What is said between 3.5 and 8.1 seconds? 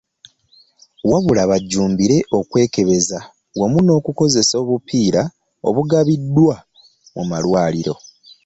wamu n'okukozesa obupiira obugabiddwa mu malwaliro.